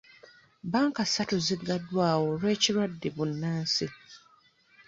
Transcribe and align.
Bbanka 0.65 1.03
ssatu 1.07 1.35
ziggaddwawo 1.45 2.25
lw'ekirwadde 2.41 3.07
bbunansi. 3.11 3.85